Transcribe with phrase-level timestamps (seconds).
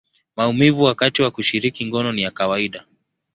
[0.35, 2.85] maumivu wakati wa kushiriki ngono ni ya kawaida.